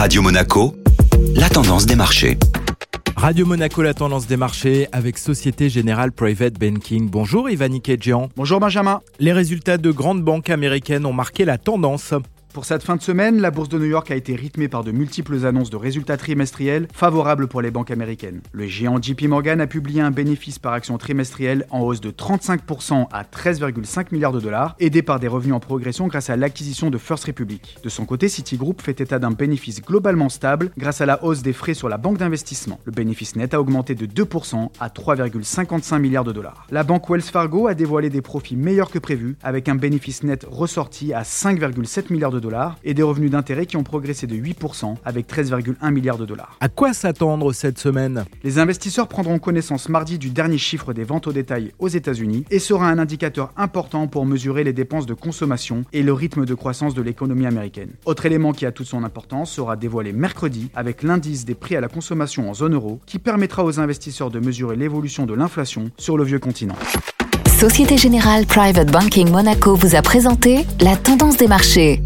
[0.00, 0.74] Radio Monaco,
[1.34, 2.38] la tendance des marchés.
[3.16, 7.10] Radio Monaco, la tendance des marchés avec Société Générale Private Banking.
[7.10, 8.30] Bonjour Ivan Kedjian.
[8.34, 9.02] Bonjour Benjamin.
[9.18, 12.14] Les résultats de grandes banques américaines ont marqué la tendance.
[12.52, 14.90] Pour cette fin de semaine, la bourse de New York a été rythmée par de
[14.90, 18.40] multiples annonces de résultats trimestriels favorables pour les banques américaines.
[18.50, 23.06] Le géant JP Morgan a publié un bénéfice par action trimestriel en hausse de 35%
[23.12, 26.98] à 13,5 milliards de dollars, aidé par des revenus en progression grâce à l'acquisition de
[26.98, 27.78] First Republic.
[27.84, 31.52] De son côté, Citigroup fait état d'un bénéfice globalement stable grâce à la hausse des
[31.52, 32.80] frais sur la banque d'investissement.
[32.84, 36.66] Le bénéfice net a augmenté de 2% à 3,55 milliards de dollars.
[36.72, 40.44] La banque Wells Fargo a dévoilé des profits meilleurs que prévu avec un bénéfice net
[40.50, 44.96] ressorti à 5,7 milliards de dollars et des revenus d'intérêt qui ont progressé de 8%
[45.04, 46.56] avec 13,1 milliards de dollars.
[46.60, 48.24] À quoi s'attendre cette semaine?
[48.42, 52.58] Les investisseurs prendront connaissance mardi du dernier chiffre des ventes au détail aux États-Unis et
[52.58, 56.94] sera un indicateur important pour mesurer les dépenses de consommation et le rythme de croissance
[56.94, 57.90] de l'économie américaine.
[58.06, 61.80] Autre élément qui a toute son importance sera dévoilé mercredi avec l'indice des prix à
[61.80, 66.16] la consommation en zone euro qui permettra aux investisseurs de mesurer l'évolution de l'inflation sur
[66.16, 66.76] le vieux continent.
[67.60, 72.00] Société Générale Private Banking Monaco vous a présenté la tendance des marchés.